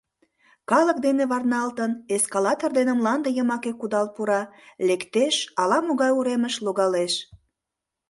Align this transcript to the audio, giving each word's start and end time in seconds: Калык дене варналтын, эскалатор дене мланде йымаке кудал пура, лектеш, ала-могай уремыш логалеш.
Калык 0.69 0.97
дене 1.07 1.23
варналтын, 1.31 1.91
эскалатор 2.15 2.71
дене 2.77 2.93
мланде 2.99 3.29
йымаке 3.37 3.71
кудал 3.79 4.07
пура, 4.15 4.41
лектеш, 4.87 5.35
ала-могай 5.61 6.11
уремыш 6.19 6.55
логалеш. 6.65 7.13